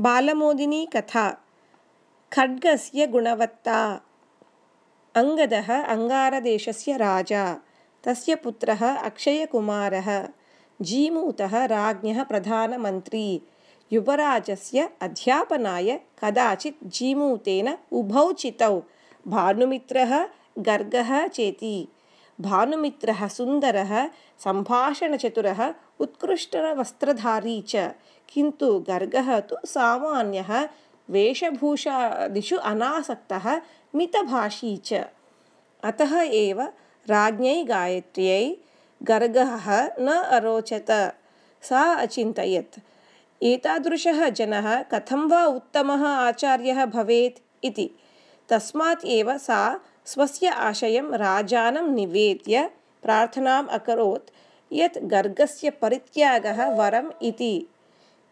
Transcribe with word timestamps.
बालमोदिनी 0.00 0.86
कथा। 0.86 1.38
खड्गस्य 2.32 3.06
गुणवत्ता। 3.06 4.00
अङ्गदः 5.14 5.84
अङ्गारदेशस्य 5.84 6.96
राजा। 6.96 7.56
तस्य 8.04 8.34
पुत्रः 8.34 8.96
अक्षयकुमारः। 8.96 10.28
जीमूतः 10.82 11.64
राज्ञः 11.64 12.22
प्रधानमन्त्री 12.22 13.42
युवराजस्य 13.92 14.90
अध्यापनाय 15.00 16.00
कदाचित् 16.22 16.86
जीमूतेन 16.86 17.78
उभौ 17.92 18.32
चितौ 18.32 18.82
भानुमित्रः 19.28 20.28
गर्गः 20.58 21.26
चेति 21.26 21.88
भानुमित्रः 22.40 23.26
सुन्दरः 23.28 24.06
सम्भाषणचतुरः 24.44 25.74
उत्कृष्टवस्त्रधारी 26.00 27.60
च। 27.68 27.94
किन्तु 28.28 28.78
गर्गः 28.78 29.40
तु 29.40 29.56
सामान्यः 29.64 30.68
वेशभूषादिषु 31.10 32.56
अनासक्तः 32.56 33.60
मितभाषी 33.94 34.76
च। 34.76 35.04
अतः 35.84 36.20
एव 36.20 36.62
राज्ञै 37.08 37.64
गायत्र्यै 37.64 38.56
गर्गः 39.02 39.66
न 40.00 40.08
अरोचत। 40.08 40.90
सा 41.62 41.82
अचिन्तयत् 41.94 42.78
एतादृशः 43.42 44.28
जनः 44.28 44.82
कथं 44.82 45.28
वा 45.28 45.44
उत्तमः 45.44 46.06
आचार्यः 46.08 46.84
भवेत् 46.84 47.38
इति। 47.64 47.90
तस्मात् 48.48 49.04
एव 49.04 49.38
सा 49.38 49.80
स्वस्य 50.06 50.48
आशयं 50.48 51.12
राजानं 51.12 51.94
निवेद्य 51.94 52.70
प्रार्थनाम् 53.02 53.68
अकरोत् 53.68 54.30
यत् 54.72 54.98
गर्गस्य 54.98 55.70
परित्यागः 55.70 56.68
वरम् 56.74 57.10
इति। 57.22 57.54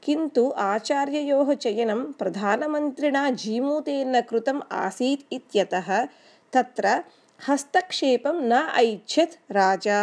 किन्तु 0.02 0.52
आचार्ययोः 0.56 1.54
चयनं 1.54 2.04
प्रधानमन्त्रिणा 2.12 3.30
जीमूतेन 3.30 4.20
कृतम् 4.20 4.60
आसीत् 4.72 5.32
इत्यतः 5.32 6.04
तत्र 6.52 7.02
हस्तक्षेपं 7.48 8.40
न 8.42 8.52
ऐच्छत् 8.76 9.52
राजा। 9.52 10.00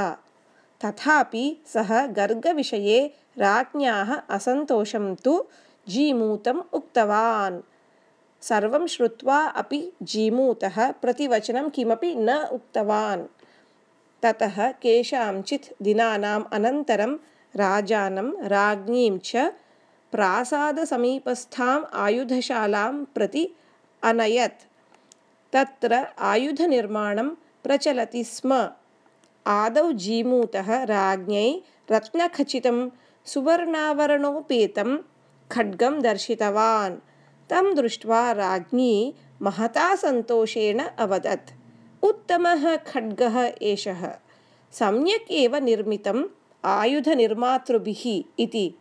तथापि 0.86 1.46
सः 1.74 2.06
गर्गविषये 2.06 3.00
राज्ञ्याः 3.38 4.14
असन्तोषं 4.30 5.16
तु 5.16 5.44
जीमूतम् 5.90 6.62
उक्तवान् 6.74 7.62
सर्वं 8.42 8.88
श्रुत्वा 8.88 9.46
अपि 9.46 9.92
जीमूतः 10.04 10.92
प्रतिवचनं 10.92 11.70
किमपि 11.70 12.16
न 12.16 12.36
उक्तवान्। 12.52 13.24
ततः 14.24 14.72
केषाञ्चित् 14.72 15.84
दिनानाम् 15.84 16.44
अनन्तरं 16.54 17.16
राजानं 17.56 18.44
राज्ञीं 18.48 19.20
च 19.20 19.32
प्रासादसमीपस्थाम् 20.12 21.86
आयुधशालां 21.94 23.04
प्रति 23.04 23.50
अनयत्। 24.04 24.62
तत्र 25.54 26.06
आयुधनिर्माणं 26.20 27.30
प्रचलति 27.64 28.24
स्म। 28.24 28.70
आदौ 29.48 29.92
जीमूतः 29.92 30.84
राज्ञै 30.84 31.62
रत्नखचितं 31.92 32.90
सुवर्णावरणोपेतं 33.26 34.98
खड्गं 35.52 36.02
दर्शितवान् 36.02 37.11
तं 37.52 37.76
दृष्ट्वा 37.76 38.32
राज्ञी 38.32 39.14
महता 39.42 39.96
सन्तोषेण 39.96 40.80
अवदत्। 40.80 41.54
उत्तमः 42.04 42.76
खड्गः 42.76 43.52
एषः। 43.62 44.16
सम्यक् 44.72 45.32
एव 45.32 45.56
निर्मितम् 45.56 46.24
आयुधनिर्मातृभिः 46.66 48.24
इति। 48.40 48.76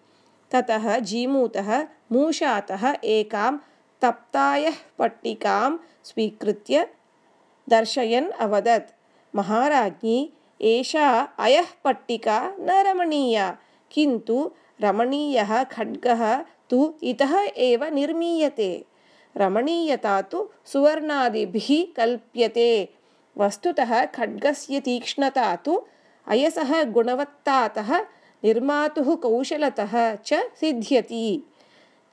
ततः 0.50 0.98
जीमूतः 0.98 1.82
मूषातः 2.12 2.96
एकां 3.04 3.58
तप्तायः 4.02 4.74
पट्टिकां 4.98 5.76
स्वीकृत्य 6.04 6.88
दर्शयन् 7.68 8.30
अवदत्। 8.30 8.94
महाराज्ञी 9.36 10.32
एषा 10.62 11.28
अयः 11.38 11.66
पट्टिका 11.84 12.56
न 12.60 12.70
रमणीया 12.70 13.58
किन्तु 13.92 14.50
रमणीयः 14.80 15.64
खड्गः 15.64 16.44
तु 16.70 16.94
इतः 17.02 17.40
एव 17.56 17.84
निर्मीयते। 17.84 18.84
रमणीयता 19.36 20.22
तु 20.22 20.48
सुवर्णादिभिः 20.64 21.94
कल्प्यते। 21.96 22.88
वस्तुतः 23.38 24.04
खड्गस्य 24.04 24.80
तीक्ष्णता 24.80 25.56
तु 25.56 25.82
अयसः 26.26 26.84
गुणवत्तातः 26.84 27.98
निर्मातुः 28.44 29.14
कौशलतः 29.14 30.14
च 30.14 30.34
सिद्ध्यति। 30.34 31.42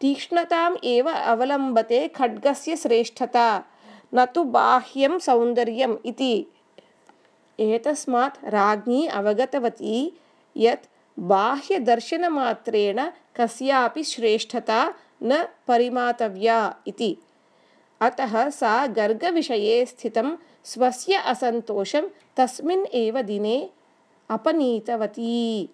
तीक्ष्णताम् 0.01 0.77
एव 0.83 1.09
अवलम्बते 1.09 2.07
खड्गस्य 2.07 2.75
श्रेष्ठता। 2.75 3.63
न 4.13 4.25
तु 4.25 4.43
बाह्यं 4.43 5.19
सौन्दर्यम् 5.19 5.97
इति। 6.05 6.45
एतस्मात् 7.59 8.45
राज्ञी 8.45 9.07
अवगतवती 9.07 10.17
यत् 10.57 10.85
बाह्यदर्शनमात्रेण 11.17 12.99
कस्यापि 13.35 14.03
श्रेष्ठता 14.03 14.91
न 15.23 15.43
परिमातव्या 15.67 16.73
इति। 16.87 17.15
अतः 18.01 18.49
सा 18.49 18.85
गर्गविषये 18.87 19.85
स्थितं 19.85 20.35
स्वस्य 20.63 21.15
असन्तोषं 21.15 22.07
तस्मिन् 22.37 22.85
एव 22.93 23.21
दिने 23.21 23.69
अपनीतवती 24.29 25.69